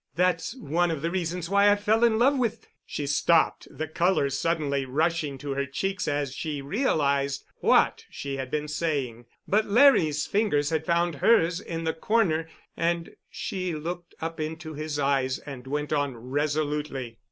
That's 0.15 0.55
one 0.55 0.89
of 0.89 1.03
the 1.03 1.11
reasons 1.11 1.47
why 1.47 1.69
I 1.71 1.75
fell 1.75 2.03
in 2.03 2.17
love 2.17 2.35
with——" 2.35 2.65
She 2.87 3.05
stopped, 3.05 3.67
the 3.69 3.87
color 3.87 4.31
suddenly 4.31 4.83
rushing 4.83 5.37
to 5.37 5.51
her 5.51 5.67
cheeks 5.67 6.07
as 6.07 6.33
she 6.33 6.59
realized 6.59 7.45
what 7.59 8.05
she 8.09 8.37
had 8.37 8.49
been 8.49 8.67
saying. 8.67 9.25
But 9.47 9.67
Larry's 9.67 10.25
fingers 10.25 10.71
had 10.71 10.87
found 10.87 11.13
hers 11.17 11.59
in 11.59 11.83
the 11.83 11.93
corner, 11.93 12.49
and 12.75 13.11
she 13.29 13.75
looked 13.75 14.15
up 14.19 14.39
into 14.39 14.73
his 14.73 14.97
eyes 14.97 15.37
and 15.37 15.67
went 15.67 15.93
on 15.93 16.17
resolutely. 16.17 17.19